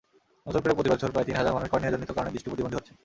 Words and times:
নতুন 0.45 0.61
করে 0.63 0.77
প্রতিবছর 0.77 1.13
প্রায় 1.13 1.27
তিন 1.27 1.35
হাজার 1.39 1.55
মানুষ 1.55 1.67
কর্নিয়াজনিত 1.73 2.11
কারণে 2.15 2.33
দৃষ্টি 2.33 2.49
প্রতিবন্ধী 2.51 2.75
হচ্ছে। 2.77 2.93